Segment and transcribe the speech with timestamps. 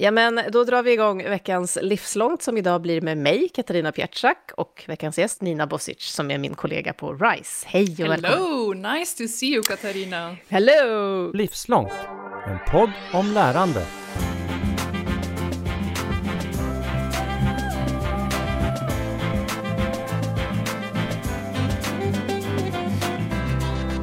[0.00, 4.50] Ja, men då drar vi igång veckans Livslångt som idag blir med mig, Katarina Pietschak,
[4.56, 7.66] och veckans gäst Nina Bosic som är min kollega på RISE.
[7.68, 8.92] Hej och Hello, välkommen!
[8.98, 10.36] nice to see you Katarina.
[10.48, 11.32] Hello!
[11.32, 11.92] Livslångt,
[12.46, 13.86] en podd om lärande.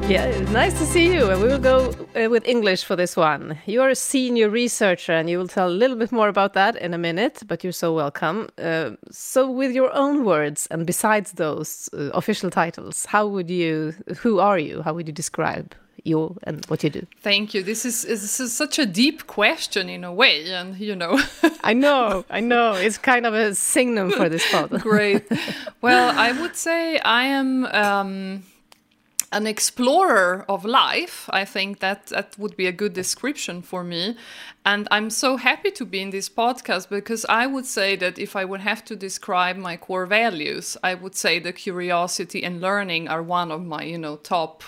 [0.08, 1.30] Yeah, nice to see you.
[1.30, 3.58] And we will go uh, with English for this one.
[3.66, 6.94] You're a senior researcher, and you will tell a little bit more about that in
[6.94, 8.48] a minute, but you're so welcome.
[8.56, 13.94] Uh, so, with your own words, and besides those uh, official titles, how would you,
[14.18, 14.80] who are you?
[14.82, 17.04] How would you describe you and what you do?
[17.20, 17.64] Thank you.
[17.64, 21.20] This is, this is such a deep question in a way, and you know.
[21.64, 22.74] I know, I know.
[22.74, 24.70] It's kind of a signum for this pod.
[24.82, 25.24] Great.
[25.82, 27.66] Well, I would say I am.
[27.66, 28.42] Um,
[29.36, 31.28] an explorer of life.
[31.30, 34.16] I think that that would be a good description for me.
[34.64, 38.34] And I'm so happy to be in this podcast because I would say that if
[38.34, 43.08] I would have to describe my core values, I would say the curiosity and learning
[43.08, 44.62] are one of my, you know, top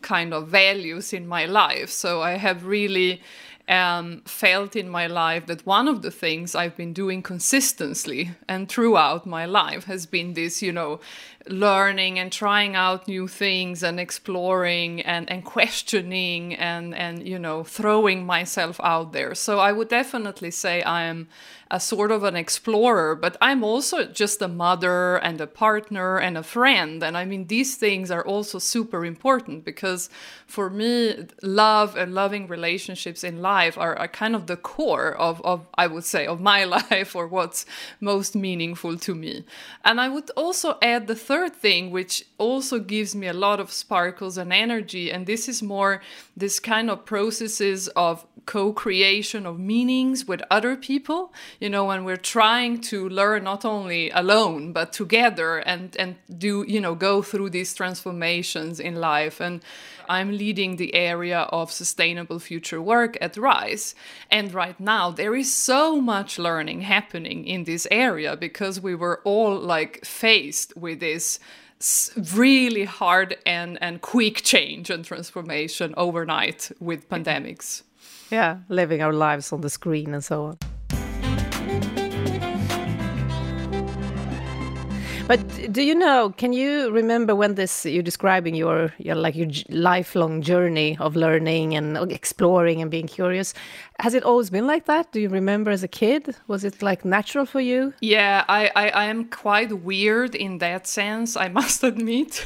[0.00, 1.90] kind of values in my life.
[1.90, 3.20] So I have really
[3.68, 8.68] um, felt in my life that one of the things I've been doing consistently and
[8.68, 11.00] throughout my life has been this, you know,
[11.48, 17.64] learning and trying out new things and exploring and, and questioning and, and, you know,
[17.64, 19.34] throwing myself out there.
[19.34, 21.28] So I would definitely say I am
[21.74, 26.38] a sort of an explorer, but I'm also just a mother and a partner and
[26.38, 27.02] a friend.
[27.02, 30.08] And I mean, these things are also super important because
[30.46, 35.42] for me, love and loving relationships in life are, are kind of the core of,
[35.42, 37.66] of, I would say, of my life or what's
[38.00, 39.44] most meaningful to me.
[39.84, 43.70] And I would also add the third thing, which also gives me a lot of
[43.70, 45.10] sparkles and energy.
[45.12, 46.00] And this is more
[46.36, 52.04] this kind of processes of co creation of meanings with other people you know when
[52.04, 57.22] we're trying to learn not only alone but together and and do you know go
[57.22, 59.62] through these transformations in life and
[60.08, 63.94] i'm leading the area of sustainable future work at rise.
[64.30, 69.20] And right now there is so much learning happening in this area because we were
[69.24, 71.38] all like faced with this
[72.34, 77.14] really hard and and quick change and transformation overnight with mm-hmm.
[77.14, 77.82] pandemics.
[78.30, 80.58] Yeah living our lives on the screen and so on
[85.26, 86.34] But do you know?
[86.36, 91.74] Can you remember when this you're describing your your like your lifelong journey of learning
[91.74, 93.54] and exploring and being curious?
[94.00, 95.12] Has it always been like that?
[95.12, 96.36] Do you remember as a kid?
[96.46, 97.94] Was it like natural for you?
[98.02, 101.38] Yeah, I I, I am quite weird in that sense.
[101.38, 102.44] I must admit.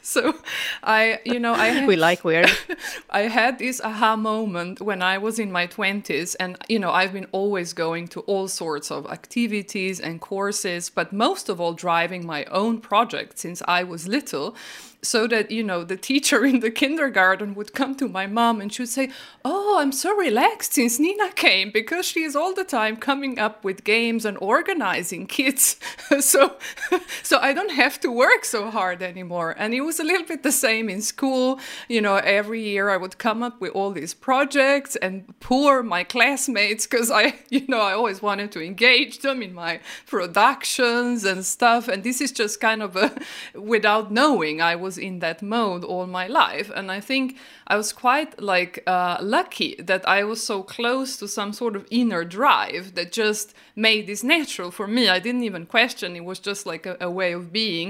[0.02, 0.34] so
[0.82, 2.50] I, you know, I had, we like weird.
[3.10, 7.12] I had this aha moment when I was in my twenties, and you know, I've
[7.12, 12.26] been always going to all sorts of activities and courses, but most of all, driving
[12.26, 14.56] my own project since I was little
[15.02, 18.72] so that you know the teacher in the kindergarten would come to my mom and
[18.72, 19.10] she would say
[19.44, 23.64] oh i'm so relaxed since nina came because she is all the time coming up
[23.64, 25.76] with games and organizing kids.
[26.20, 26.56] So
[27.22, 29.54] so i don't have to work so hard anymore.
[29.56, 31.60] And it was a little bit the same in school.
[31.88, 36.02] You know every year i would come up with all these projects and pour my
[36.04, 41.46] classmates because i you know i always wanted to engage them in my productions and
[41.46, 41.88] stuff.
[41.88, 43.08] And this is just kind of a
[43.54, 46.68] without knowing i was was in that mode all my life.
[46.78, 47.26] And i think
[47.72, 51.82] i was quite like uh, lucky that i was so close to some sort of
[52.00, 55.04] inner drive that just made this natural for me.
[55.16, 56.16] I didn't even question.
[56.20, 57.88] It was just like a, a way of being.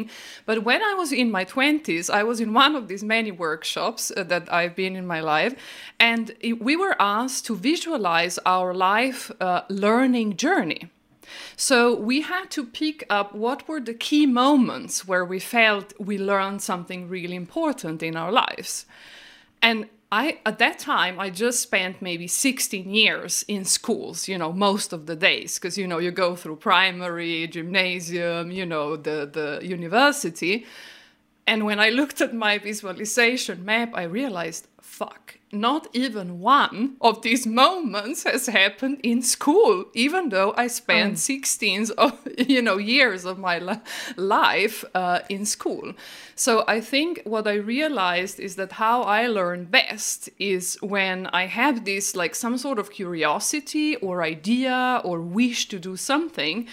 [0.48, 4.02] But when i was in my 20s i was in one of these many workshops
[4.10, 5.54] uh, that i've been in my life.
[6.10, 10.82] And it, we were asked to visualize our life uh, learning journey
[11.56, 16.18] so we had to pick up what were the key moments where we felt we
[16.18, 18.86] learned something really important in our lives.
[19.62, 24.52] And I at that time I just spent maybe 16 years in schools, you know,
[24.52, 29.28] most of the days because you know you go through primary, gymnasium, you know, the
[29.32, 30.66] the university.
[31.46, 37.22] And when I looked at my visualization map, I realized, fuck, not even one of
[37.22, 41.16] these moments has happened in school even though i spent oh.
[41.16, 43.80] 16 of, you know years of my li-
[44.16, 45.92] life uh, in school
[46.34, 51.46] so i think what i realized is that how i learn best is when i
[51.46, 56.66] have this like some sort of curiosity or idea or wish to do something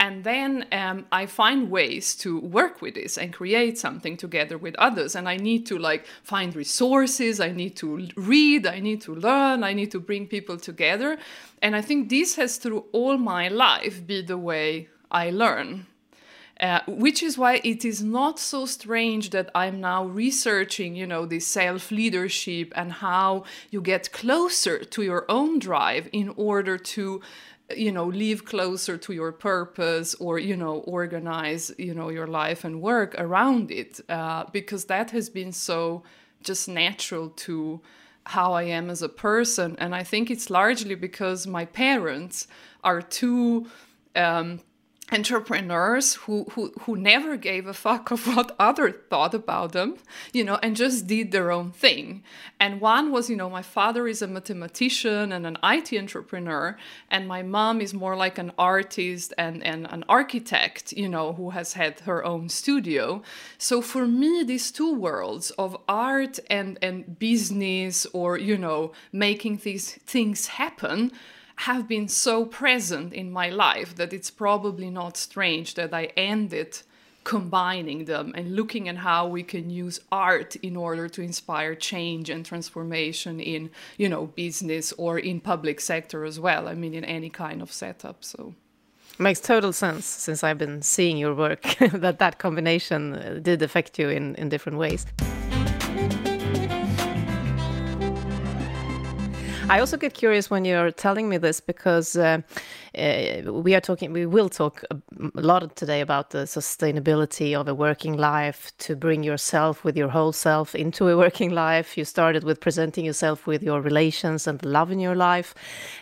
[0.00, 4.74] And then um, I find ways to work with this and create something together with
[4.76, 5.14] others.
[5.14, 9.62] And I need to like find resources, I need to read, I need to learn,
[9.62, 11.16] I need to bring people together.
[11.62, 15.86] And I think this has through all my life be the way I learn.
[16.60, 21.26] Uh, which is why it is not so strange that I'm now researching, you know,
[21.26, 23.42] this self leadership and how
[23.72, 27.20] you get closer to your own drive in order to
[27.74, 32.64] you know live closer to your purpose or you know organize you know your life
[32.64, 36.02] and work around it uh, because that has been so
[36.42, 37.80] just natural to
[38.26, 39.76] how i am as a person.
[39.78, 42.46] And i think it's largely because my parents
[42.82, 43.66] are two
[44.14, 44.60] um,
[45.12, 49.96] entrepreneurs who, who who never gave a fuck of what others thought about them
[50.32, 52.22] you know and just did their own thing.
[52.58, 56.76] And one was you know my father is a mathematician and an IT entrepreneur
[57.10, 61.50] and my mom is more like an artist and, and an architect you know who
[61.50, 63.22] has had her own studio.
[63.58, 69.58] So for me these two worlds of art and and business or you know making
[69.58, 71.12] these things happen
[71.56, 76.82] have been so present in my life that it's probably not strange that I ended
[77.24, 82.28] combining them and looking at how we can use art in order to inspire change
[82.28, 86.68] and transformation in you know business or in public sector as well.
[86.68, 88.54] I mean in any kind of setup so.
[89.16, 91.62] Makes total sense since i've been seeing your work
[91.92, 95.06] that that combination uh, did affect you in in different ways
[99.70, 102.42] I also get curious when you're telling me this because uh,
[102.98, 104.96] uh, we are talking, we will talk a
[105.40, 110.32] lot today about the sustainability of a working life to bring yourself with your whole
[110.32, 111.96] self into a working life.
[111.96, 115.54] You started with presenting yourself with your relations and love in your life,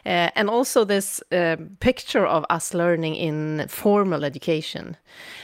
[0.05, 4.97] uh, and also this uh, picture of us learning in formal education,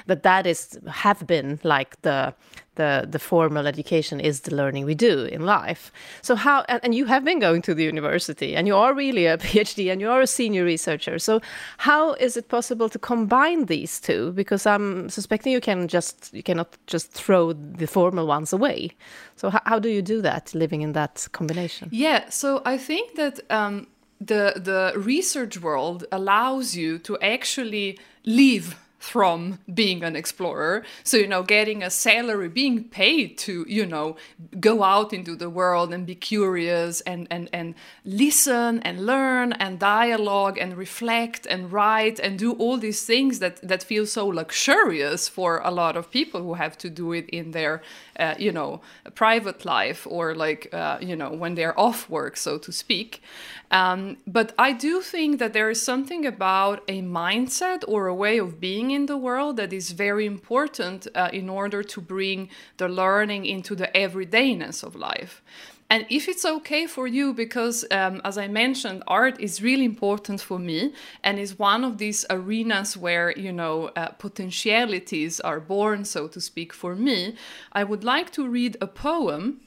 [0.06, 2.35] that that is have been like the
[2.78, 5.92] the the formal education is the learning we do in life.
[6.22, 9.26] So how and, and, you have been going to the university and you are really
[9.26, 11.19] a PhD and you are a senior researcher.
[11.19, 11.40] So
[11.78, 14.32] how is it possible to combine these two?
[14.32, 18.92] Because I'm suspecting you can just you cannot just throw the formal ones away.
[19.36, 21.88] So how, how do you do that, living in that combination?
[21.92, 22.30] Yeah.
[22.30, 23.40] So I think that.
[23.50, 23.88] Um,
[24.20, 30.85] the the research world allows you to actually live from being an explorer.
[31.05, 34.17] So, you know, getting a salary, being paid to, you know,
[34.59, 37.75] go out into the world and be curious and, and, and
[38.05, 43.61] listen and learn and dialogue and reflect and write and do all these things that,
[43.62, 47.53] that feel so luxurious for a lot of people who have to do it in
[47.53, 47.83] their,
[48.19, 48.81] uh, you know,
[49.15, 53.23] private life or like, uh, you know, when they're off work, so to speak.
[53.70, 58.38] Um, but I do think that there is something about a mindset or a way
[58.38, 62.49] of being in the world that is very important uh, in order to bring
[62.79, 65.43] the learning into the everydayness of life.
[65.90, 70.40] And if it's okay for you, because um, as I mentioned, art is really important
[70.40, 70.93] for me
[71.25, 76.40] and is one of these arenas where, you know, uh, potentialities are born, so to
[76.43, 77.37] speak, for me,
[77.73, 79.61] I would like to read a poem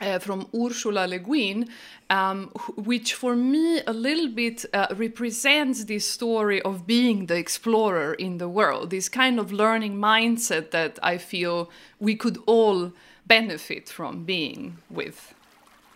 [0.00, 1.68] uh, from Ursula Le Guin,
[2.08, 2.46] um,
[2.76, 8.38] which for me a little bit uh, represents this story of being the explorer in
[8.38, 12.92] the world, this kind of learning mindset that I feel we could all
[13.26, 15.34] benefit from being with.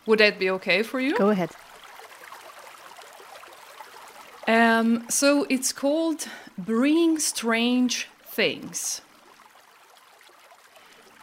[0.07, 1.17] Would that be okay for you?
[1.17, 1.51] Go ahead.
[4.47, 9.01] Um, so it's called Bringing Strange Things.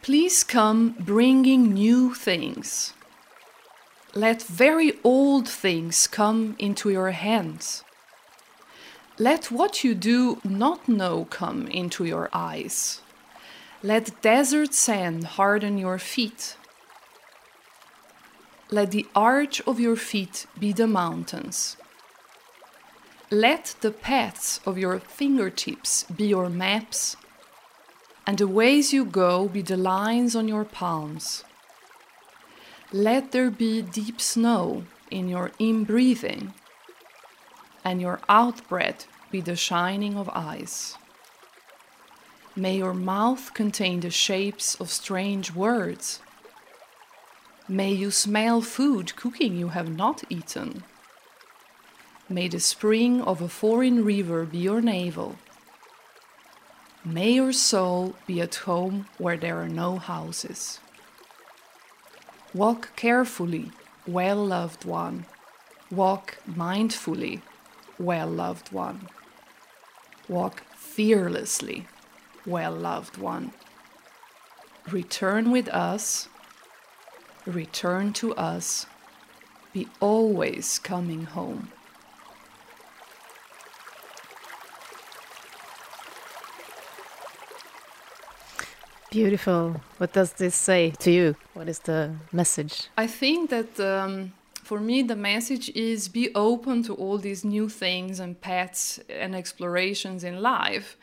[0.02, 2.94] Please come bringing new things.
[4.16, 7.84] Let very old things come into your hands.
[9.20, 13.02] Let what you do not know come into your eyes.
[13.84, 16.58] Let desert sand harden your feet.
[18.72, 21.76] Let the arch of your feet be the mountains.
[23.30, 27.18] Let the paths of your fingertips be your maps
[28.26, 31.44] and the ways you go be the lines on your palms.
[32.94, 36.54] Let there be deep snow in your in breathing,
[37.84, 40.98] and your out breath be the shining of eyes.
[42.56, 46.22] May your mouth contain the shapes of strange words.
[47.72, 50.84] May you smell food cooking you have not eaten.
[52.28, 55.38] May the spring of a foreign river be your navel
[57.04, 60.80] May your soul be at home where there are no houses.
[62.54, 63.72] Walk carefully,
[64.06, 65.26] well loved one.
[65.90, 67.42] Walk mindfully,
[67.98, 69.10] well loved one.
[70.30, 71.88] Walk fearlessly,
[72.46, 73.52] well loved one.
[74.92, 76.30] Return with us,
[77.46, 78.86] return to us,
[79.74, 81.72] be always coming home.
[89.12, 89.82] Beautiful.
[89.98, 91.36] What does this say to you?
[91.54, 92.88] What is the message?
[92.98, 94.32] I think that um,
[94.64, 99.36] for me, the message is be open to all these new things and paths and
[99.36, 100.96] explorations in life,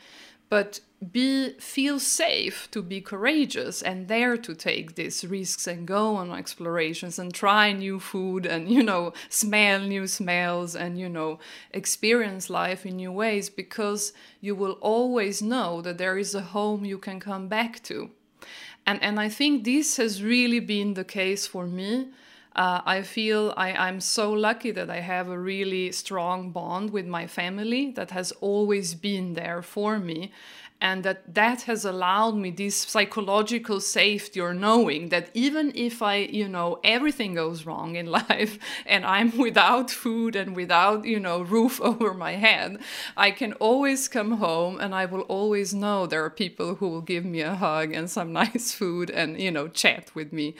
[0.49, 0.79] but
[1.11, 6.29] be feel safe to be courageous and dare to take these risks and go on
[6.31, 11.39] explorations and try new food and you know smell new smells and you know
[11.71, 16.83] experience life in new ways because you will always know that there is a home
[16.83, 18.09] you can come back to.
[18.85, 22.09] And and i think this has really been the case for me
[22.55, 27.05] uh, I feel I, I'm so lucky that I have a really strong bond with
[27.05, 30.31] my family that has always been there for me
[30.81, 36.15] and that that has allowed me this psychological safety or knowing that even if i
[36.15, 41.41] you know everything goes wrong in life and i'm without food and without you know
[41.41, 42.77] roof over my head
[43.17, 47.01] i can always come home and i will always know there are people who will
[47.01, 50.55] give me a hug and some nice food and you know chat with me.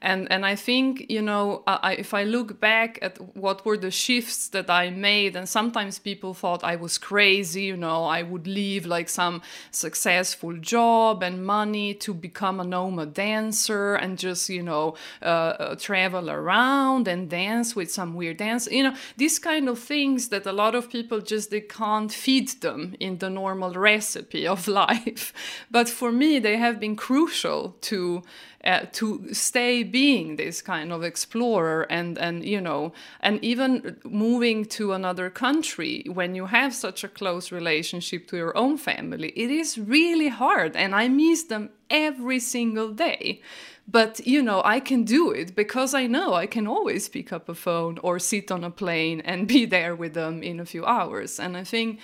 [0.00, 3.90] And and i think you know I, if i look back at what were the
[3.90, 8.46] shifts that i made and sometimes people thought i was crazy you know i would
[8.46, 14.62] leave like some successful job and money to become a nomad dancer and just you
[14.62, 19.68] know uh, uh, travel around and dance with some weird dance you know these kind
[19.68, 23.72] of things that a lot of people just they can't feed them in the normal
[23.72, 25.32] recipe of life.
[25.70, 28.22] But for me they have been crucial to
[28.64, 34.64] uh, to stay being this kind of explorer and and you know and even moving
[34.64, 39.50] to another country when you have such a close relationship to your own family it
[39.50, 43.40] is really hard and i miss them every single day.
[43.86, 47.48] But you know i can do it because i know i can always pick up
[47.48, 50.84] a phone or sit on a plane and be there with them in a few
[50.86, 51.40] hours.
[51.40, 52.00] And i think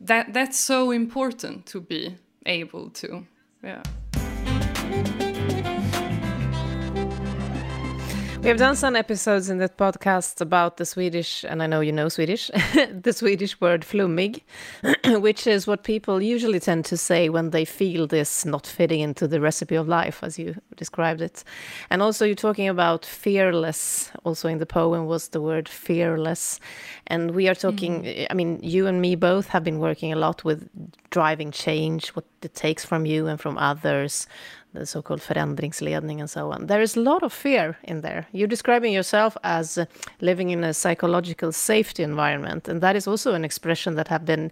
[0.00, 3.26] that that's so important to be able to
[3.62, 3.82] yeah
[8.40, 11.90] We have done some episodes in that podcast about the Swedish, and I know you
[11.90, 12.50] know Swedish,
[13.02, 14.42] the Swedish word flummig,
[15.20, 19.26] which is what people usually tend to say when they feel this not fitting into
[19.26, 21.42] the recipe of life, as you described it.
[21.90, 24.12] And also, you're talking about fearless.
[24.24, 26.60] Also, in the poem was the word fearless.
[27.08, 28.26] And we are talking, mm.
[28.30, 30.70] I mean, you and me both have been working a lot with
[31.10, 34.28] driving change, what it takes from you and from others
[34.74, 36.66] the so-called förändringsledning and so on.
[36.66, 38.26] There is a lot of fear in there.
[38.32, 39.78] You're describing yourself as
[40.20, 44.50] living in a psychological safety environment, and that is also an expression that have been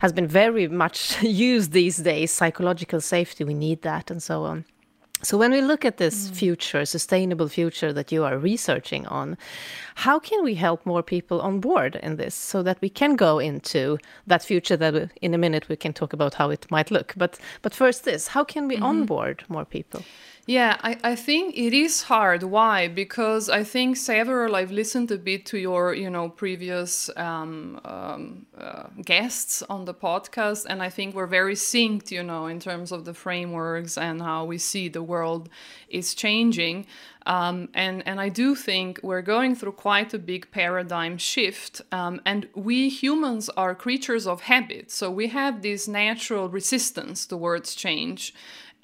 [0.00, 1.22] has been very much
[1.54, 2.30] used these days.
[2.30, 4.64] Psychological safety, we need that, and so on.
[5.24, 6.36] So, when we look at this mm.
[6.36, 9.36] future, sustainable future that you are researching on,
[9.94, 13.38] how can we help more people on board in this so that we can go
[13.38, 17.14] into that future that in a minute we can talk about how it might look?
[17.16, 18.88] But, but first, this how can we mm -hmm.
[18.88, 20.02] onboard more people?
[20.46, 22.42] Yeah, I, I think it is hard.
[22.42, 22.86] Why?
[22.86, 28.44] Because I think several, I've listened a bit to your, you know, previous um, um,
[28.58, 32.92] uh, guests on the podcast, and I think we're very synced, you know, in terms
[32.92, 35.48] of the frameworks and how we see the world
[35.88, 36.86] is changing.
[37.24, 41.80] Um, and, and I do think we're going through quite a big paradigm shift.
[41.90, 44.90] Um, and we humans are creatures of habit.
[44.90, 48.34] So we have this natural resistance towards change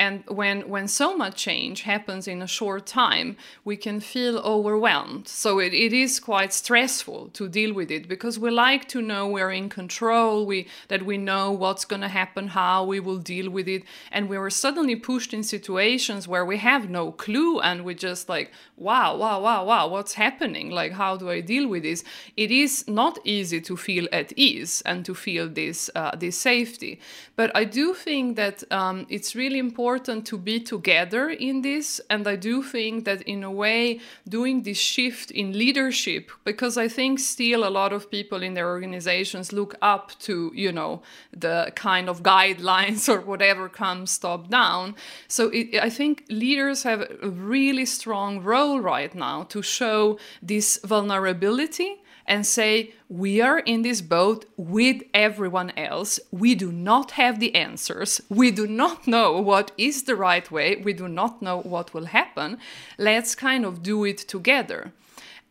[0.01, 5.29] and when when so much change happens in a short time we can feel overwhelmed.
[5.29, 9.29] So it, it is quite stressful to deal with it because we like to know
[9.29, 13.51] we're in control we that we know what's going to happen how we will deal
[13.51, 13.83] with it.
[14.11, 18.27] And we were suddenly pushed in situations where we have no clue and we just
[18.35, 20.71] like wow wow wow wow what's happening?
[20.71, 22.05] Like how do i deal with this?
[22.39, 26.93] It is not easy to feel at ease and to feel this uh, this safety.
[27.37, 32.01] But i do think that um, it's really important important to be together in this.
[32.09, 36.89] And I do think that, in a way, doing this shift in leadership, because I
[36.89, 41.03] think still a lot of people in their organizations look up to, you know,
[41.37, 44.95] the kind of guidelines or whatever comes top down.
[45.29, 50.79] So it, I think leaders have a really strong role right now to show this
[50.85, 56.21] vulnerability and say, We are in this boat with everyone else.
[56.31, 58.21] We do not have the answers.
[58.31, 60.77] We do not know what is the right way.
[60.77, 62.59] We do not know what will happen.
[62.97, 64.93] Let's kind of do it together.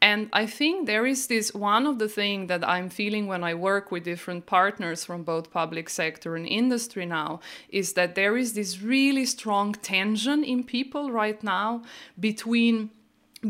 [0.02, 3.54] And I think there is this one of the things that I'm feeling when I
[3.54, 8.54] work with different partners from both public sector and industry now is that there is
[8.54, 11.84] this really strong tension in people right now
[12.18, 12.92] between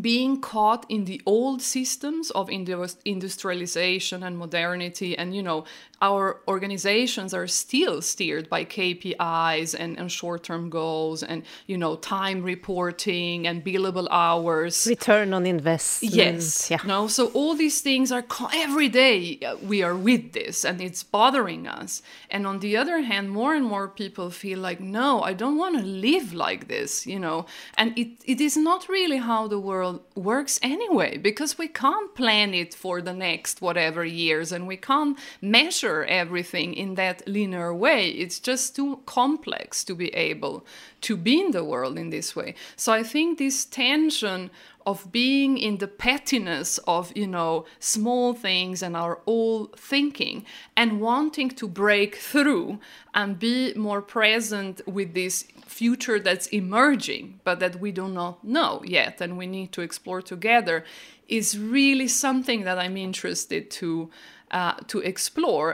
[0.01, 5.17] being caught in the old systems of industrialization and modernity.
[5.17, 5.65] And you know
[6.01, 12.43] our organizations are still steered by KPIs and, and short-term goals and you know time
[12.43, 14.87] reporting and billable hours.
[14.87, 16.13] Return on investment.
[16.13, 16.69] Yes.
[16.69, 16.79] Yeah.
[16.85, 21.03] No so all these things are every day uh, we are with this and it's
[21.03, 22.01] bothering us.
[22.29, 25.77] And on the other hand more and more people feel like no I don't want
[25.79, 27.45] to live like this you know?
[27.77, 29.78] And it, it is not really how the world
[30.15, 35.17] works anyway because we can't plan it for the next whatever years and we can't
[35.41, 38.09] measure everything in that linear way.
[38.09, 40.65] It's just too complex to be able
[41.01, 42.55] to be in the world in this way.
[42.75, 44.49] So I think this tension
[44.85, 50.45] of being in the pettiness of you know small things and our old thinking
[50.75, 52.79] and wanting to break through
[53.13, 58.81] and be more present with this future that's emerging but that we do not know
[58.85, 60.83] yet and we need to explore together
[61.27, 64.09] is really something that i'm interested to
[64.51, 65.73] uh, to explore.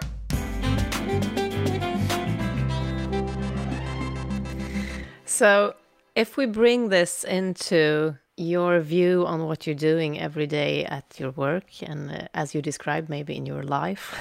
[5.25, 5.75] So,
[6.15, 11.31] if we bring this into your view on what you're doing every day at your
[11.31, 14.13] work and uh, as you described maybe in your life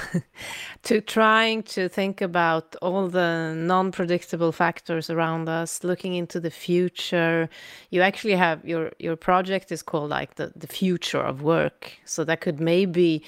[0.84, 7.48] to trying to think about all the non-predictable factors around us looking into the future.
[7.90, 11.94] You actually have your your project is called like the the future of work.
[12.04, 13.24] So that could maybe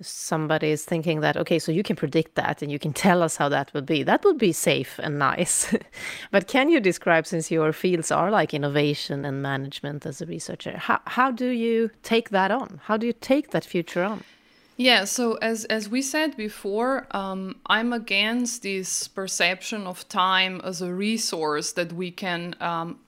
[0.00, 3.36] somebody is thinking that okay so you can predict that and you can tell us
[3.36, 5.74] how that would be that would be safe and nice.
[6.30, 10.76] But can you describe since your fields are like innovation and management as a researcher
[10.76, 12.80] how, how do you take that on?
[12.84, 14.24] How do you take that future on?
[14.76, 20.82] Yeah, so as as we said before, um, I'm against this perception of time as
[20.82, 22.98] a resource that we can um,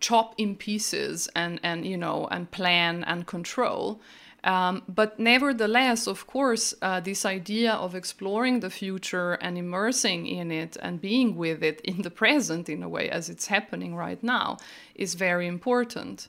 [0.00, 4.00] chop in pieces and and you know and plan and control.
[4.46, 10.52] Um, but nevertheless, of course, uh, this idea of exploring the future and immersing in
[10.52, 14.22] it and being with it in the present, in a way, as it's happening right
[14.22, 14.58] now,
[14.94, 16.28] is very important.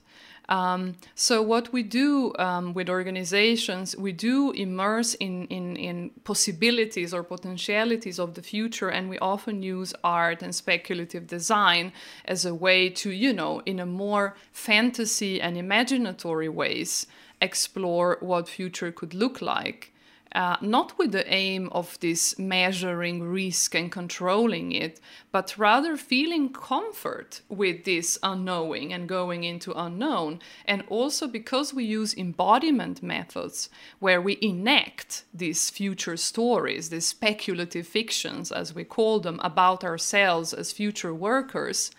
[0.49, 7.13] Um, so what we do um, with organizations, we do immerse in, in, in possibilities
[7.13, 11.91] or potentialities of the future, and we often use art and speculative design
[12.25, 17.08] as a way to, you know, in a more fantasy and imaginatory ways,
[17.41, 19.93] explore what future could look like.
[20.36, 25.00] Uh, not with the aim of this measuring risk and controlling it,
[25.32, 30.39] but rather feeling comfort with this unknowing and going into unknown.
[30.65, 33.69] And also because we use embodiment methods
[34.00, 40.54] where we enact these future stories, these speculative fictions, as we call them, about ourselves
[40.54, 41.89] as future workers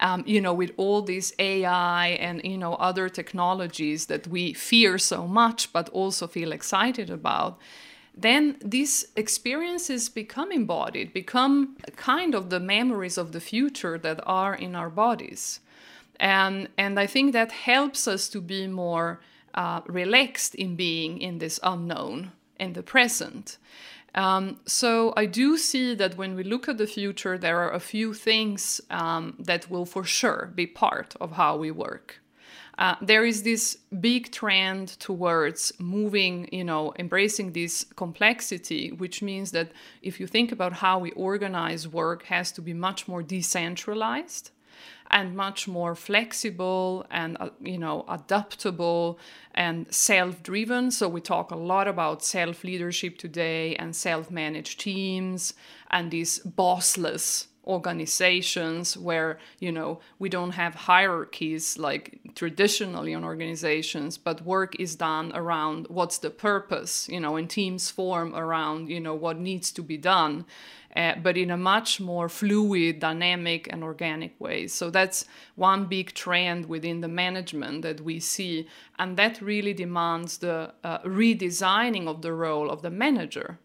[0.00, 4.98] um, you know, with all these AI and, you know, other technologies that we fear
[4.98, 7.58] so much, but also feel excited about,
[8.16, 14.54] then these experiences become embodied, become kind of the memories of the future that are
[14.54, 15.60] in our bodies.
[16.18, 19.20] And, and I think that helps us to be more
[19.54, 23.58] uh, relaxed in being in this unknown in the present.
[24.16, 27.80] Um, so I do see that when we look at the future, there are a
[27.80, 32.20] few things um, that will for sure be part of how we work.
[32.78, 39.50] Uh, there is this big trend towards moving, you know, embracing this complexity, which means
[39.52, 44.50] that if you think about how we organize work, has to be much more decentralized
[45.10, 49.18] and much more flexible and uh, you know adaptable
[49.54, 50.90] and self-driven.
[50.90, 55.54] So we talk a lot about self-leadership today and self-managed teams
[55.90, 64.16] and these bossless organizations where you know we don't have hierarchies like traditionally in organizations
[64.16, 69.00] but work is done around what's the purpose you know and teams form around you
[69.00, 70.44] know what needs to be done
[70.96, 74.66] uh, but in a much more fluid, dynamic, and organic way.
[74.66, 78.66] So that's one big trend within the management that we see,
[78.98, 83.58] and that really demands the uh, redesigning of the role of the manager,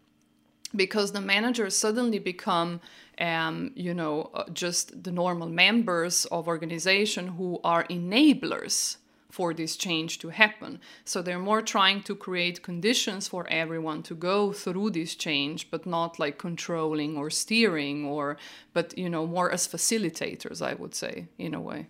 [0.76, 2.80] because the managers suddenly become
[3.18, 8.96] um, you know, uh, just the normal members of organization who are enablers
[9.32, 10.78] for this change to happen.
[11.06, 15.86] So they're more trying to create conditions for everyone to go through this change, but
[15.86, 18.36] not like controlling or steering or,
[18.74, 21.86] but, you know, more as facilitators, I would say, in a way.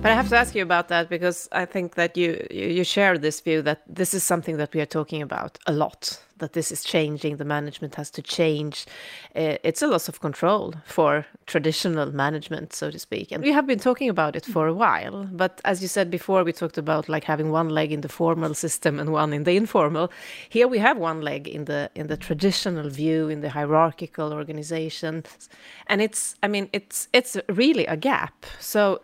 [0.00, 3.18] But I have to ask you about that because I think that you you share
[3.18, 6.22] this view that this is something that we are talking about a lot.
[6.36, 7.38] That this is changing.
[7.38, 8.86] The management has to change.
[9.34, 13.32] Uh, it's a loss of control for traditional management, so to speak.
[13.32, 15.26] And we have been talking about it for a while.
[15.32, 18.54] But as you said before, we talked about like having one leg in the formal
[18.54, 20.12] system and one in the informal.
[20.48, 25.24] Here we have one leg in the in the traditional view, in the hierarchical organization,
[25.88, 26.36] and it's.
[26.44, 28.46] I mean, it's it's really a gap.
[28.60, 29.00] So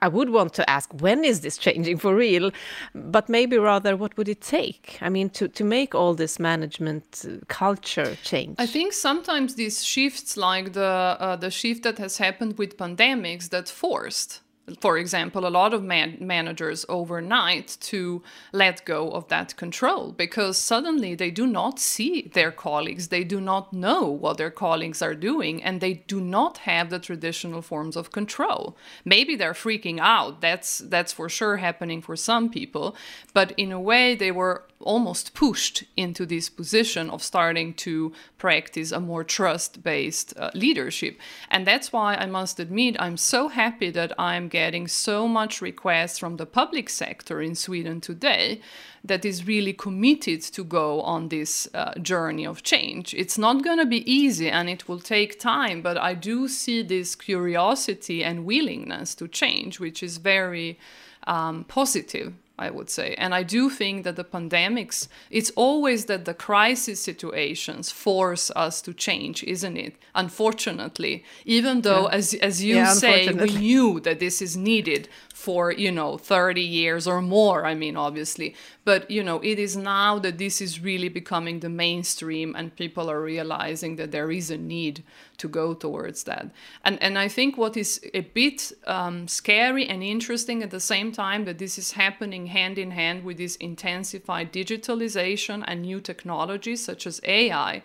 [0.00, 2.50] I would want to ask when is this changing for real,
[2.94, 4.98] but maybe rather what would it take?
[5.00, 8.56] I mean, to, to make all this management uh, culture change.
[8.58, 13.48] I think sometimes these shifts, like the uh, the shift that has happened with pandemics,
[13.50, 14.41] that forced
[14.80, 18.22] for example, a lot of man- managers overnight to
[18.52, 23.40] let go of that control because suddenly they do not see their colleagues, they do
[23.40, 27.96] not know what their colleagues are doing, and they do not have the traditional forms
[27.96, 28.76] of control.
[29.04, 30.40] Maybe they're freaking out.
[30.40, 32.94] That's that's for sure happening for some people,
[33.34, 38.92] but in a way they were almost pushed into this position of starting to practice
[38.92, 41.18] a more trust based uh, leadership.
[41.50, 46.18] And that's why I must admit, I'm so happy that I'm getting so much requests
[46.18, 48.60] from the public sector in Sweden today
[49.04, 53.14] that is really committed to go on this uh, journey of change.
[53.14, 56.82] It's not going to be easy and it will take time, but I do see
[56.82, 60.78] this curiosity and willingness to change, which is very
[61.26, 62.34] um, positive.
[62.58, 63.14] I would say.
[63.14, 68.82] And I do think that the pandemics, it's always that the crisis situations force us
[68.82, 69.96] to change, isn't it?
[70.14, 72.16] Unfortunately, even though, yeah.
[72.16, 76.60] as, as you yeah, say, we knew that this is needed for, you know, 30
[76.60, 78.54] years or more, I mean, obviously.
[78.84, 83.10] But, you know, it is now that this is really becoming the mainstream and people
[83.10, 85.02] are realizing that there is a need
[85.38, 86.50] to go towards that.
[86.84, 91.12] And, and I think what is a bit um, scary and interesting at the same
[91.12, 96.84] time that this is happening hand in hand with this intensified digitalization and new technologies
[96.84, 97.82] such as AI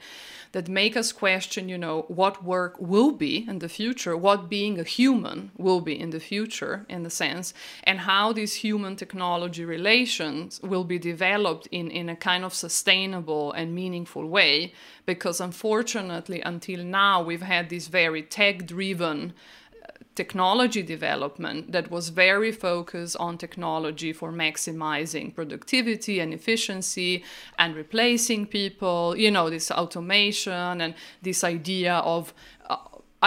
[0.58, 4.80] that make us question, you know, what work will be in the future, what being
[4.80, 9.64] a human will be in the future, in the sense, and how these human technology
[9.64, 14.74] relations will be developed in, in a kind of sustainable and meaningful way.
[15.06, 19.34] Because unfortunately, until now, we've had this very tech driven
[20.18, 27.24] technology development that was very focused on technology for maximizing productivity and efficiency
[27.58, 32.34] and replacing people, you know, this automation and this idea of
[32.70, 32.78] uh,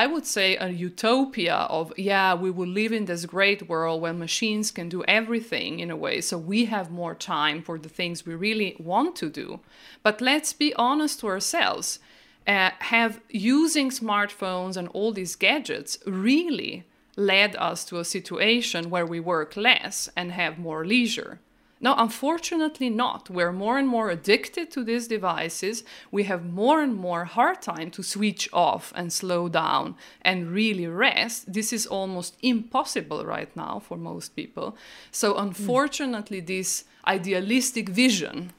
[0.02, 4.12] I would say a utopia of, yeah, we will live in this great world where
[4.12, 8.24] machines can do everything in a way, so we have more time for the things
[8.24, 9.58] we really want to do.
[10.04, 11.98] But let's be honest to ourselves
[12.46, 16.84] uh, have using smartphones and all these gadgets really
[17.16, 21.38] led us to a situation where we work less and have more leisure.
[21.82, 23.30] Now, unfortunately, not.
[23.30, 25.82] We're more and more addicted to these devices.
[26.10, 30.86] We have more and more hard time to switch off and slow down and really
[30.86, 31.50] rest.
[31.50, 34.76] This is almost impossible right now for most people.
[35.10, 36.46] So, unfortunately, mm.
[36.46, 38.52] this idealistic vision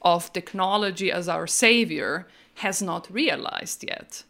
[0.00, 4.24] of technology as our savior has not realized yet.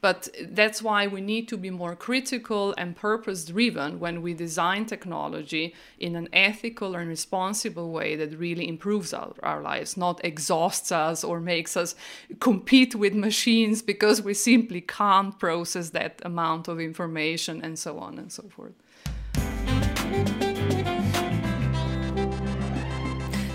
[0.00, 4.86] But that's why we need to be more critical and purpose driven when we design
[4.86, 10.92] technology in an ethical and responsible way that really improves our, our, lives, not exhausts
[10.92, 11.96] us or makes us
[12.38, 18.18] compete with machines because we simply can't process that amount of information and so on
[18.18, 18.74] and so forth.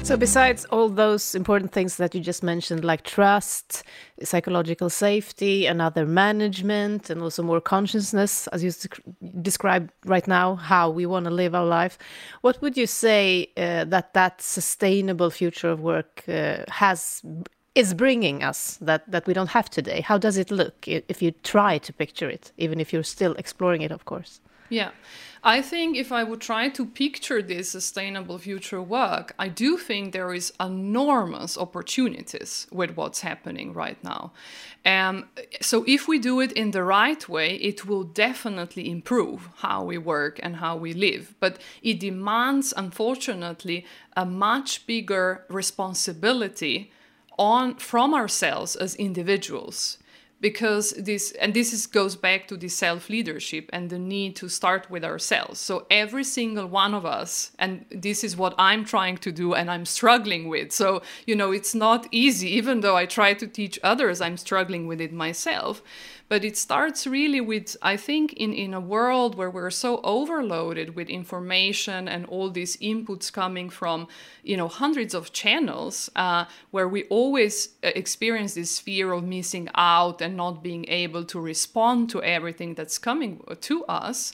[0.03, 3.83] So, besides all those important things that you just mentioned, like trust,
[4.21, 8.71] psychological safety, and other management, and also more consciousness, as you
[9.41, 11.97] described right now, how we want to live our life,
[12.41, 17.21] what would you say uh, that that sustainable future of work uh, has
[17.73, 20.01] is bringing us that that we don't have today?
[20.01, 23.81] How does it look if you try to picture it, even if you're still exploring
[23.81, 24.41] it, of course?
[24.73, 24.89] Yeah.
[25.45, 30.13] I think if I would try to picture this sustainable future work, I do think
[30.13, 34.31] there is enormous opportunities with what's happening right now.
[34.85, 35.25] Um,
[35.61, 39.97] so if we do it in the right way, it will definitely improve how we
[39.97, 41.35] work and how we live.
[41.41, 46.89] But it demands, unfortunately, a much bigger responsibility
[47.37, 49.97] on from ourselves as individuals
[50.43, 54.49] because this and this is, goes back to the self leadership and the need to
[54.49, 55.57] start with ourselves.
[55.61, 59.71] So every single one of us and this is what i'm trying to do and
[59.71, 60.73] i'm struggling with.
[60.73, 62.49] So you know it's not easy.
[62.49, 65.81] Even though i try to teach others i'm struggling with it myself.
[66.27, 70.95] But it starts really with i think in, in a world where we're so overloaded
[70.97, 74.07] with information and all these inputs coming from
[74.43, 79.69] you know hundreds of channels uh, where we always uh, experience this fear of missing
[79.75, 84.33] out and not being able to respond to everything that's coming to us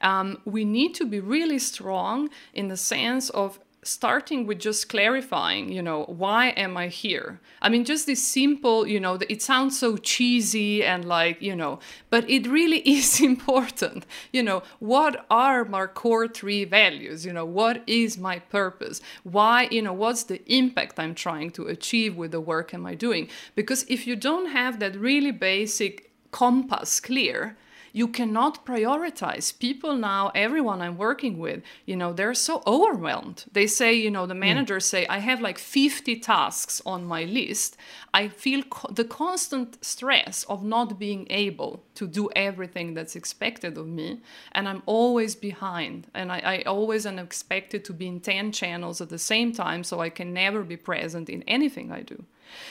[0.00, 3.58] um, we need to be really strong in the sense of
[3.88, 7.40] starting with just clarifying, you know, why am I here?
[7.62, 11.78] I mean, just this simple, you know, it sounds so cheesy and like, you know,
[12.10, 14.06] but it really is important.
[14.32, 17.24] You know, what are my core three values?
[17.24, 19.00] You know, what is my purpose?
[19.24, 22.94] Why, you know, what's the impact I'm trying to achieve with the work am I
[22.94, 23.28] doing?
[23.54, 27.56] Because if you don't have that really basic compass clear,
[27.92, 33.66] you cannot prioritize people now everyone i'm working with you know they're so overwhelmed they
[33.66, 34.40] say you know the hmm.
[34.40, 34.90] managers mm.
[34.90, 37.76] say i have like 50 tasks on my list
[38.14, 43.76] i feel co- the constant stress of not being able to do everything that's expected
[43.78, 44.20] of me
[44.52, 49.00] and i'm always behind and i, I always am expected to be in 10 channels
[49.00, 52.24] at the same time so i can never be present in anything i do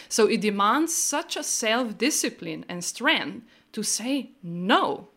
[0.09, 3.45] so it demands such a self discipline and strength
[3.77, 5.09] to say, no,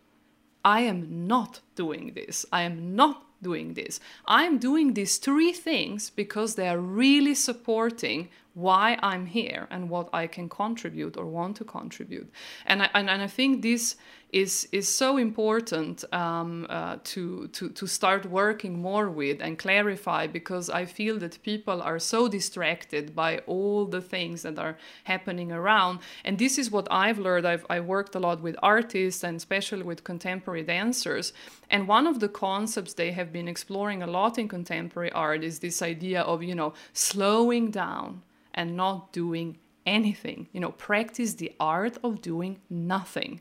[0.62, 2.44] I am not doing this.
[2.52, 4.00] I am not doing this.
[4.26, 10.08] I'm doing these three things because they are really supporting why I'm here and what
[10.12, 12.30] I can contribute or want to contribute.
[12.66, 13.96] And I, and, and I think this
[14.32, 20.26] is is so important um, uh, to, to to start working more with and clarify
[20.26, 25.50] because I feel that people are so distracted by all the things that are happening
[25.50, 26.00] around.
[26.24, 27.46] And this is what I've learned.
[27.46, 31.32] I've I worked a lot with artists and especially with contemporary dancers.
[31.68, 35.58] And one of the concepts they have been exploring a lot in contemporary art is
[35.58, 38.22] this idea of you know slowing down
[38.54, 40.48] and not doing anything.
[40.52, 43.40] You know, practice the art of doing nothing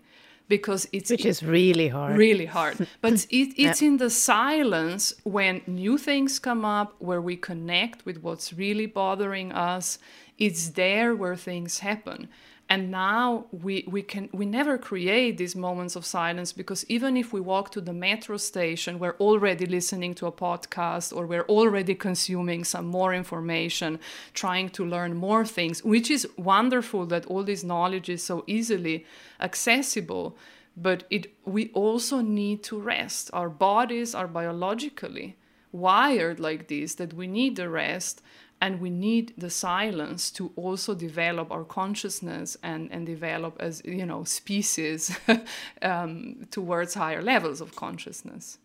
[0.49, 3.87] because it's which is really hard really hard but it, it's yeah.
[3.87, 9.51] in the silence when new things come up where we connect with what's really bothering
[9.51, 9.99] us
[10.37, 12.27] it's there where things happen
[12.71, 17.33] and now we, we can we never create these moments of silence because even if
[17.33, 21.95] we walk to the metro station we're already listening to a podcast or we're already
[21.95, 23.99] consuming some more information
[24.33, 29.05] trying to learn more things which is wonderful that all this knowledge is so easily
[29.41, 30.37] accessible
[30.81, 33.29] but it we also need to rest.
[33.33, 35.35] Our bodies are biologically
[35.71, 38.21] wired like this that we need the rest
[38.61, 44.05] and we need the silence to also develop our consciousness and, and develop as you
[44.05, 45.17] know species
[45.81, 48.57] um, towards higher levels of consciousness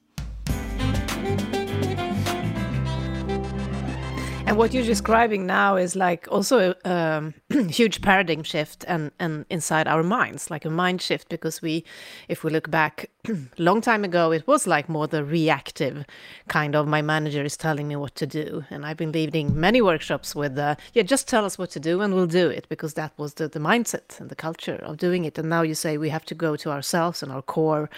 [4.47, 7.35] and what you're describing now is like also a um,
[7.71, 11.83] huge paradigm shift and and inside our minds like a mind shift because we
[12.29, 13.09] if we look back
[13.59, 16.05] long time ago it was like more the reactive
[16.49, 18.65] kind of my manager is telling me what to do.
[18.71, 22.03] And i've been leading many workshops with uh, yeah just tell us what to do
[22.03, 25.25] and we'll do it because that was the, the mindset and the culture of doing
[25.25, 25.39] it.
[25.39, 27.89] And now you say we have to go to ourselves and our core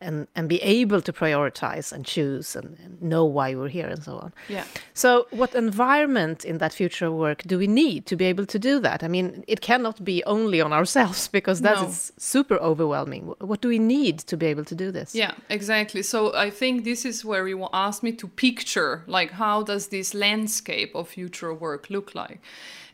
[0.00, 4.04] and and be able to prioritize and choose and, and know why we're here and
[4.04, 4.32] so on.
[4.48, 4.64] Yeah.
[4.94, 5.95] So what environment
[6.44, 9.02] in that future work do we need to be able to do that?
[9.02, 11.88] I mean it cannot be only on ourselves because that no.
[11.88, 13.34] is super overwhelming.
[13.40, 15.14] What do we need to be able to do this?
[15.14, 16.02] Yeah exactly.
[16.02, 20.14] So i think this is where you asked me to picture like how does this
[20.14, 22.40] landscape of future work look like?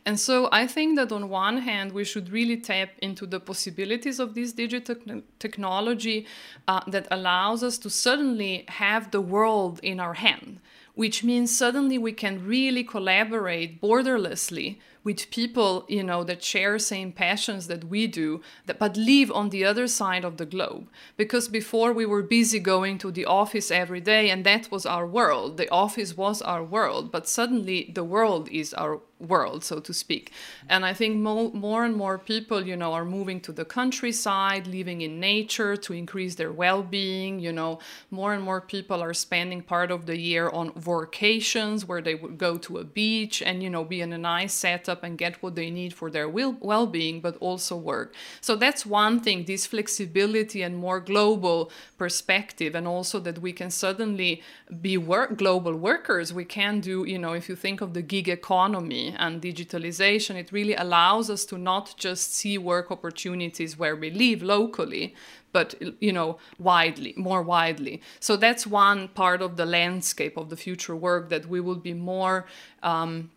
[0.05, 4.19] And so I think that on one hand, we should really tap into the possibilities
[4.19, 6.25] of this digital technology
[6.67, 10.59] uh, that allows us to suddenly have the world in our hand,
[10.95, 17.11] which means suddenly we can really collaborate borderlessly with people you know that share same
[17.11, 20.87] passions that we do that, but live on the other side of the globe
[21.17, 25.05] because before we were busy going to the office every day and that was our
[25.05, 29.93] world the office was our world but suddenly the world is our world, so to
[29.93, 30.31] speak.
[30.69, 34.67] And I think mo- more and more people, you know, are moving to the countryside,
[34.67, 37.39] living in nature to increase their well-being.
[37.39, 37.79] You know,
[38.11, 42.37] more and more people are spending part of the year on vacations where they would
[42.37, 45.55] go to a beach and you know be in a nice setup and get what
[45.55, 48.13] they need for their well-being, but also work.
[48.41, 53.71] So that's one thing: this flexibility and more global perspective, and also that we can
[53.71, 54.43] suddenly
[54.81, 56.33] be work global workers.
[56.33, 60.51] We can do, you know, if you think of the gig economy and digitalization, it
[60.51, 65.15] really allows us to not just see work opportunities where we live locally,
[65.53, 70.57] but you know widely more widely so that's one part of the landscape of the
[70.57, 72.45] future work that we will be more
[72.81, 73.29] um,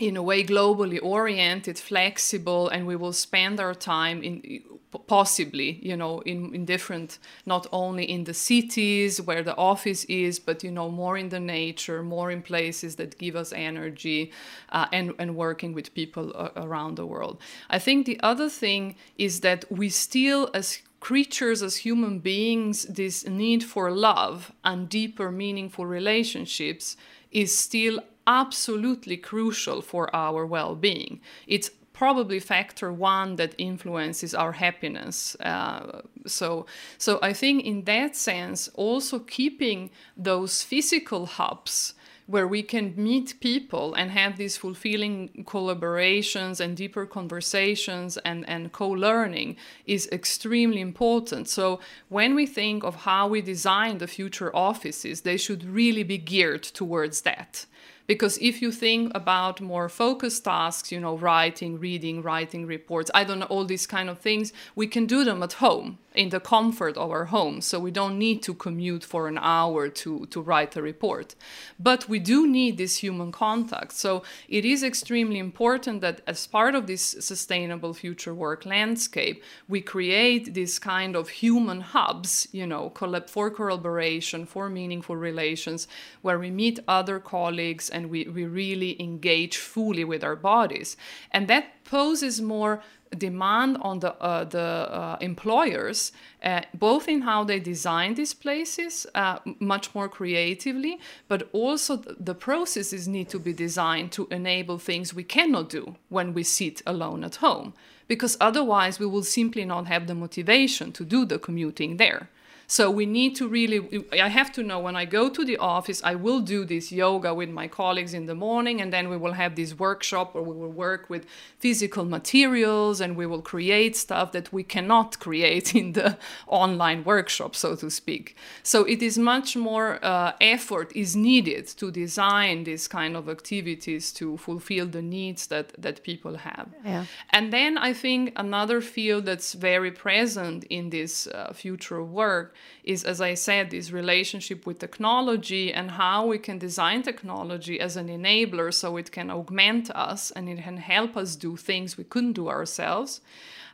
[0.00, 4.62] in a way globally oriented flexible and we will spend our time in
[5.06, 10.40] possibly you know in, in different not only in the cities where the office is
[10.40, 14.32] but you know more in the nature more in places that give us energy
[14.70, 17.40] uh, and and working with people uh, around the world.
[17.68, 23.26] I think the other thing is that we still as creatures as human beings this
[23.26, 26.96] need for love and deeper meaningful relationships
[27.30, 35.36] is still absolutely crucial for our well-being it's probably factor one that influences our happiness.
[35.40, 36.64] Uh, so,
[36.96, 41.92] so I think in that sense, also keeping those physical hubs
[42.30, 48.72] where we can meet people and have these fulfilling collaborations and deeper conversations and, and
[48.72, 51.48] co-learning is extremely important.
[51.48, 56.18] So when we think of how we design the future offices, they should really be
[56.18, 57.66] geared towards that.
[58.10, 63.22] Because if you think about more focused tasks, you know, writing, reading, writing reports, I
[63.22, 66.40] don't know, all these kind of things, we can do them at home in the
[66.40, 67.60] comfort of our home.
[67.60, 71.36] So we don't need to commute for an hour to, to write a report.
[71.78, 73.92] But we do need this human contact.
[73.92, 79.80] So it is extremely important that as part of this sustainable future work landscape, we
[79.80, 82.92] create this kind of human hubs, you know,
[83.28, 85.86] for collaboration, for meaningful relations,
[86.22, 90.96] where we meet other colleagues and we, we really engage fully with our bodies.
[91.30, 92.80] And that poses more
[93.18, 96.12] demand on the uh, the uh, employers,
[96.44, 102.34] uh, both in how they design these places uh, much more creatively, but also the
[102.34, 107.24] processes need to be designed to enable things we cannot do when we sit alone
[107.24, 107.72] at home,
[108.06, 112.28] because otherwise we will simply not have the motivation to do the commuting there.
[112.70, 116.00] So we need to really, I have to know when I go to the office,
[116.04, 119.32] I will do this yoga with my colleagues in the morning, and then we will
[119.32, 121.26] have this workshop where we will work with
[121.58, 127.56] physical materials and we will create stuff that we cannot create in the online workshop,
[127.56, 128.36] so to speak.
[128.62, 134.12] So it is much more uh, effort is needed to design these kind of activities
[134.12, 136.68] to fulfill the needs that, that people have.
[136.84, 137.06] Yeah.
[137.30, 143.04] And then I think another field that's very present in this uh, future work is,
[143.04, 148.08] as I said, this relationship with technology and how we can design technology as an
[148.08, 152.32] enabler so it can augment us and it can help us do things we couldn't
[152.32, 153.20] do ourselves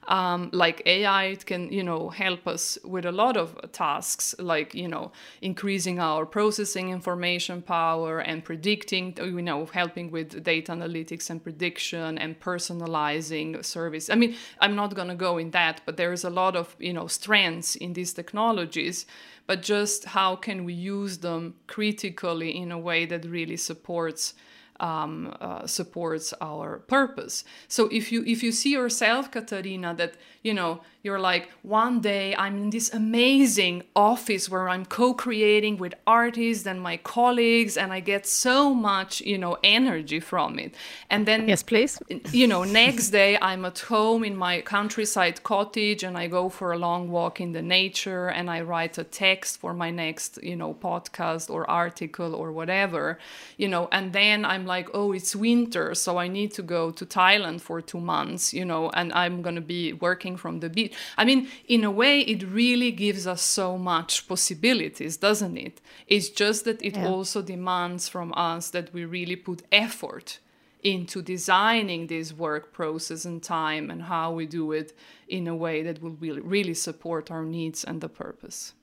[0.09, 4.75] um, like AI, it can you know help us with a lot of tasks, like
[4.75, 11.31] you know increasing our processing information power and predicting, you know, helping with data analytics
[11.31, 14.09] and prediction and personalizing service.
[14.09, 16.77] I mean, I'm not going to go in that, but there is a lot of
[16.79, 19.07] you know strengths in these technologies.
[19.47, 24.35] But just how can we use them critically in a way that really supports
[24.81, 27.45] um, uh, supports our purpose.
[27.69, 32.35] So if you if you see yourself, Katarina, that you know you're like one day
[32.37, 38.01] i'm in this amazing office where i'm co-creating with artists and my colleagues and i
[38.01, 40.75] get so much you know energy from it.
[41.09, 41.93] And then yes please.
[42.33, 46.73] you know next day i'm at home in my countryside cottage and i go for
[46.73, 50.57] a long walk in the nature and i write a text for my next you
[50.57, 53.19] know podcast or article or whatever
[53.57, 53.89] you know.
[53.93, 57.81] And then i'm like oh it's winter so i need to go to thailand for
[57.81, 61.49] two months you know and i'm going to be working from the beach I mean,
[61.69, 65.81] in a way, it really gives us so much possibilities, doesn't it?
[66.07, 67.09] It's just that it yeah.
[67.09, 70.39] also demands from us that we really put effort
[70.83, 74.97] into designing this work process and time and how we do it
[75.29, 78.75] in a way that will really support our needs and the purpose.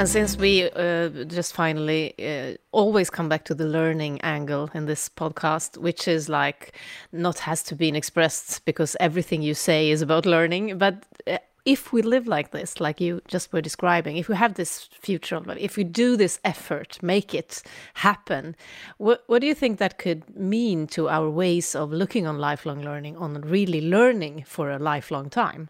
[0.00, 4.86] And since we uh, just finally uh, always come back to the learning angle in
[4.86, 6.74] this podcast, which is like
[7.12, 11.36] not has to be expressed because everything you say is about learning, but uh,
[11.66, 15.38] if we live like this, like you just were describing, if we have this future,
[15.58, 18.56] if we do this effort, make it happen,
[18.96, 22.80] what, what do you think that could mean to our ways of looking on lifelong
[22.80, 25.68] learning, on really learning for a lifelong time?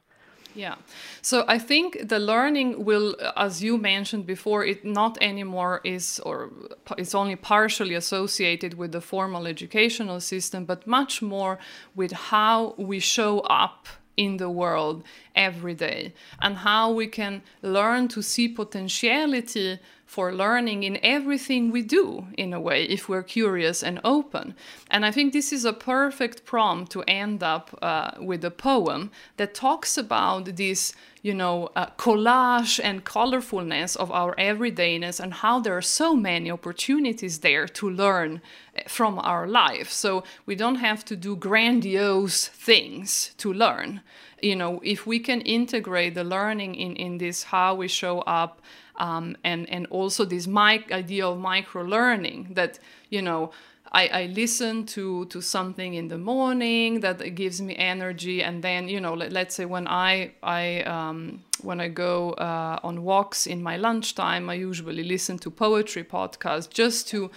[0.54, 0.76] Yeah.
[1.22, 6.20] So I think the learning will, uh, as you mentioned before, it not anymore is,
[6.20, 6.50] or
[6.98, 11.58] it's only partially associated with the formal educational system, but much more
[11.94, 13.86] with how we show up
[14.16, 15.02] in the world
[15.34, 19.78] every day and how we can learn to see potentiality
[20.10, 24.56] for learning in everything we do in a way if we're curious and open.
[24.90, 29.12] And i think this is a perfect prompt to end up uh, with a poem
[29.36, 35.60] that talks about this you know uh, collage and colorfulness of our everydayness and how
[35.60, 38.40] there are so many opportunities there to learn
[38.74, 39.90] eh, from our life.
[39.92, 44.00] So we don't have to do grandiose things to learn.
[44.42, 48.60] You know if we can integrate the learning in in this how we show up
[48.96, 52.78] um, and and also this idea of micro learning that
[53.08, 53.50] you know
[53.92, 58.42] I, I listen to to something in the morning that gives me energy.
[58.42, 62.78] And then you know let, us say when I I um, when I go uh,
[62.82, 67.30] on walks in my lunchtime I usually listen to poetry podcasts just to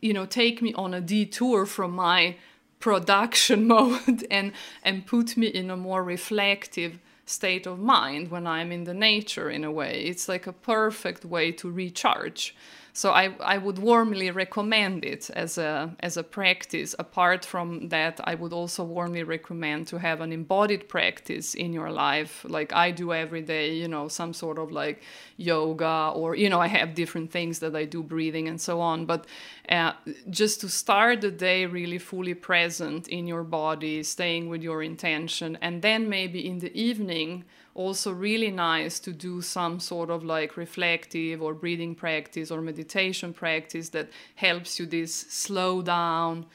[0.00, 2.36] you know take me on a detour from my
[2.80, 4.52] production mode and
[4.82, 6.98] and put me in a more reflective
[7.30, 10.02] state of mind when I'm in the nature in a way.
[10.02, 12.54] It's like a perfect way to recharge.
[13.00, 16.94] So I, I would warmly recommend it as a as a practice.
[16.98, 21.90] Apart from that, I would also warmly recommend to have an embodied practice in your
[21.90, 23.72] life, like I do every day.
[23.72, 25.00] You know, some sort of like
[25.38, 29.06] yoga, or you know, I have different things that I do, breathing and so on.
[29.06, 29.24] But
[29.70, 29.92] uh,
[30.28, 35.56] just to start the day really fully present in your body, staying with your intention,
[35.62, 37.44] and then maybe in the evening
[37.80, 43.32] also really nice to do some sort of like reflective or breathing practice or meditation
[43.32, 45.12] practice that helps you this
[45.44, 46.46] slow down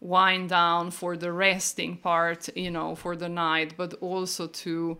[0.00, 4.98] wind down for the resting part you know for the night but also to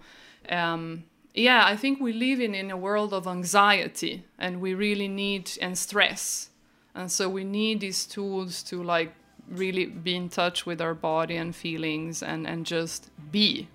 [0.48, 1.04] um,
[1.34, 5.50] yeah i think we live in in a world of anxiety and we really need
[5.60, 6.50] and stress.
[6.94, 9.12] And so we need these tools to like
[9.48, 13.68] really be in touch with our body and feelings and and just be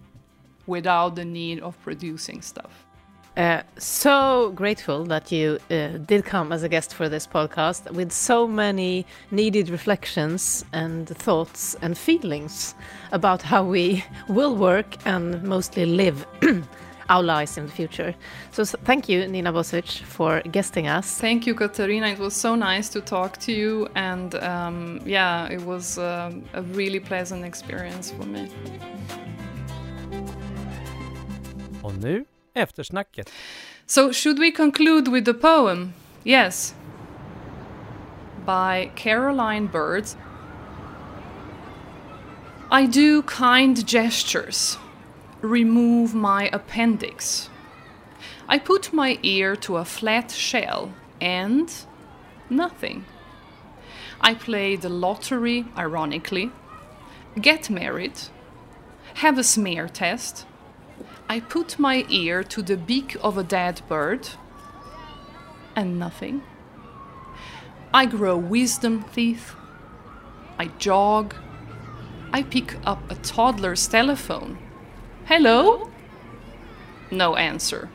[0.70, 2.86] without the need of producing stuff.
[3.38, 8.12] Uh, so grateful that you uh, did come as a guest for this podcast with
[8.12, 12.76] so many needed reflections and thoughts and feelings
[13.14, 16.26] about how we will work and mostly live
[17.10, 18.14] our lives in the future.
[18.52, 21.20] So, so thank you, Nina Bozic, for guesting us.
[21.20, 22.08] Thank you, Katarina.
[22.08, 26.62] It was so nice to talk to you, and um, yeah, it was uh, a
[26.62, 28.50] really pleasant experience for me.
[31.84, 33.32] Och nu eftersnacket.
[33.86, 35.94] So should we conclude with the poem?
[36.24, 36.76] Yes.
[38.46, 40.06] By Caroline Bird.
[42.72, 44.78] I do kind gestures.
[45.42, 47.50] Remove my appendix.
[48.48, 51.70] I put my ear to a flat shell and
[52.50, 53.06] nothing.
[54.22, 56.52] I play the lottery, ironically,
[57.40, 58.20] get married,
[59.16, 60.46] have a smear test,
[61.32, 64.30] I put my ear to the beak of a dead bird,
[65.76, 66.42] and nothing.
[67.94, 69.54] I grow wisdom teeth.
[70.58, 71.36] I jog.
[72.34, 74.58] I pick up a toddler's telephone.
[75.26, 75.92] Hello?
[77.12, 77.92] No answer.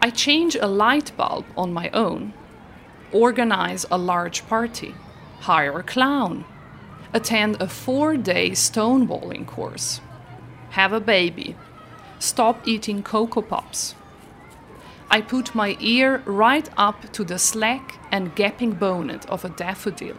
[0.00, 2.34] I change a light bulb on my own.
[3.10, 4.94] Organize a large party.
[5.40, 6.44] Hire a clown.
[7.12, 10.00] Attend a four day stonewalling course.
[10.70, 11.56] Have a baby
[12.24, 13.94] stop eating Cocoa Pops.
[15.10, 20.16] I put my ear right up to the slack and gaping bonnet of a daffodil.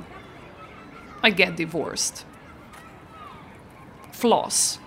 [1.24, 2.26] I get divorced.
[4.12, 4.80] Floss.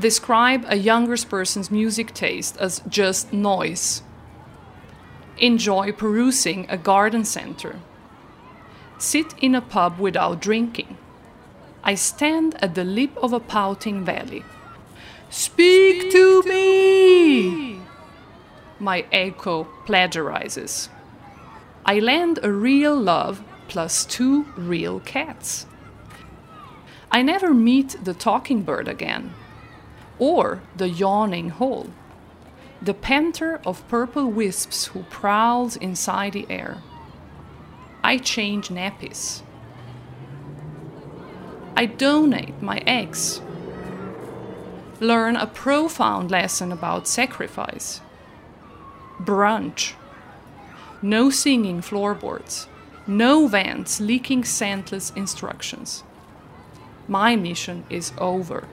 [0.00, 4.02] Describe a younger person's music taste as just noise.
[5.36, 7.80] Enjoy perusing a garden center.
[8.96, 10.96] Sit in a pub without drinking.
[11.84, 14.44] I stand at the lip of a pouting valley.
[15.30, 17.80] Speak to me!
[18.80, 20.88] My echo plagiarizes.
[21.84, 25.66] I land a real love plus two real cats.
[27.10, 29.34] I never meet the talking bird again,
[30.18, 31.90] or the yawning hole,
[32.80, 36.78] the panther of purple wisps who prowls inside the air.
[38.02, 39.42] I change nappies.
[41.76, 43.42] I donate my eggs
[45.00, 48.00] learn a profound lesson about sacrifice.
[49.20, 49.94] Brunch.
[51.02, 52.68] No singing floorboards.
[53.06, 56.04] No vents leaking scentless instructions.
[57.06, 58.68] My mission is over.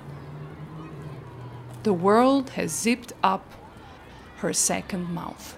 [1.84, 3.50] The world has zipped up
[4.38, 5.58] her second mouth.